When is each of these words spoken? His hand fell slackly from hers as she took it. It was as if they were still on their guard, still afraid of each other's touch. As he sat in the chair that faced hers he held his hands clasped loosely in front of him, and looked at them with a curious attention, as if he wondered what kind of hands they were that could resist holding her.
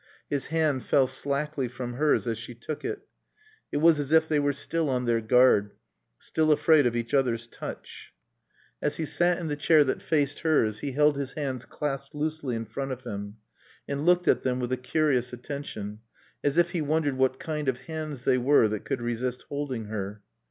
His 0.31 0.47
hand 0.47 0.83
fell 0.83 1.05
slackly 1.05 1.67
from 1.67 1.93
hers 1.93 2.25
as 2.25 2.39
she 2.39 2.55
took 2.55 2.83
it. 2.83 3.05
It 3.71 3.77
was 3.77 3.99
as 3.99 4.11
if 4.11 4.27
they 4.27 4.39
were 4.39 4.51
still 4.51 4.89
on 4.89 5.05
their 5.05 5.21
guard, 5.21 5.73
still 6.17 6.51
afraid 6.51 6.87
of 6.87 6.95
each 6.95 7.13
other's 7.13 7.45
touch. 7.45 8.11
As 8.81 8.95
he 8.97 9.05
sat 9.05 9.37
in 9.37 9.47
the 9.47 9.55
chair 9.55 9.83
that 9.83 10.01
faced 10.01 10.39
hers 10.39 10.79
he 10.79 10.93
held 10.93 11.17
his 11.17 11.33
hands 11.33 11.65
clasped 11.65 12.15
loosely 12.15 12.55
in 12.55 12.65
front 12.65 12.91
of 12.91 13.03
him, 13.03 13.37
and 13.87 14.03
looked 14.03 14.27
at 14.27 14.41
them 14.41 14.59
with 14.59 14.71
a 14.71 14.77
curious 14.77 15.33
attention, 15.33 15.99
as 16.43 16.57
if 16.57 16.71
he 16.71 16.81
wondered 16.81 17.13
what 17.17 17.39
kind 17.39 17.67
of 17.69 17.77
hands 17.81 18.23
they 18.23 18.39
were 18.39 18.67
that 18.69 18.85
could 18.85 19.03
resist 19.03 19.45
holding 19.49 19.85
her. 19.85 20.23